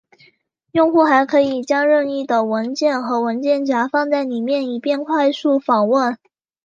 [0.71, 6.17] 用户还可以将任意的文件和文件夹放在里面以便快速访问。